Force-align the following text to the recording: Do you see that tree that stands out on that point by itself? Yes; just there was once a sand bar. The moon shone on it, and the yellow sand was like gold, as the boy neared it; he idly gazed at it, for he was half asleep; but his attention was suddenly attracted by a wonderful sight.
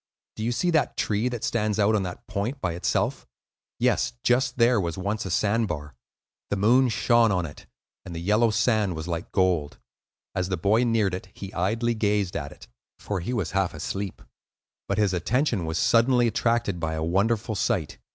Do 0.35 0.43
you 0.43 0.51
see 0.51 0.71
that 0.71 0.97
tree 0.97 1.29
that 1.29 1.43
stands 1.43 1.77
out 1.77 1.93
on 1.93 2.01
that 2.01 2.25
point 2.25 2.59
by 2.59 2.73
itself? 2.73 3.27
Yes; 3.77 4.13
just 4.23 4.57
there 4.57 4.81
was 4.81 4.97
once 4.97 5.27
a 5.27 5.29
sand 5.29 5.67
bar. 5.67 5.93
The 6.49 6.55
moon 6.55 6.89
shone 6.89 7.31
on 7.31 7.45
it, 7.45 7.67
and 8.03 8.15
the 8.15 8.19
yellow 8.19 8.49
sand 8.49 8.95
was 8.95 9.07
like 9.07 9.31
gold, 9.31 9.77
as 10.33 10.49
the 10.49 10.57
boy 10.57 10.85
neared 10.85 11.13
it; 11.13 11.29
he 11.35 11.53
idly 11.53 11.93
gazed 11.93 12.35
at 12.35 12.51
it, 12.51 12.67
for 12.97 13.19
he 13.19 13.31
was 13.31 13.51
half 13.51 13.75
asleep; 13.75 14.23
but 14.87 14.97
his 14.97 15.13
attention 15.13 15.67
was 15.67 15.77
suddenly 15.77 16.25
attracted 16.25 16.79
by 16.79 16.95
a 16.95 17.03
wonderful 17.03 17.53
sight. 17.53 17.99